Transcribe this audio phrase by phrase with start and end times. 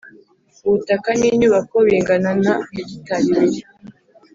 [0.65, 3.61] Ubutaka n inyubako bingana na hegitari biri